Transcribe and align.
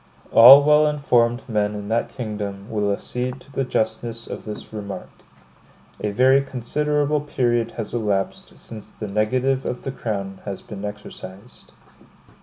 All 0.31 0.63
well 0.63 0.87
informed 0.87 1.47
men 1.47 1.75
in 1.75 1.87
that 1.89 2.09
kingdom 2.09 2.65
will 2.71 2.91
accede 2.91 3.39
to 3.41 3.51
the 3.51 3.63
justness 3.63 4.25
of 4.25 4.45
this 4.45 4.73
remark. 4.73 5.11
A 5.99 6.09
very 6.09 6.41
considerable 6.41 7.21
period 7.21 7.73
has 7.77 7.93
elapsed 7.93 8.57
since 8.57 8.89
the 8.89 9.07
negative 9.07 9.63
of 9.63 9.83
the 9.83 9.91
crown 9.91 10.41
has 10.43 10.63
been 10.63 10.83
exercised. 10.85 11.71